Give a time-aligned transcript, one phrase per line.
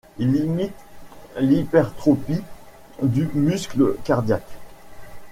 [0.17, 0.73] Il limite
[1.37, 2.41] l'hypertrophie
[3.03, 4.57] du muscle cardiaque.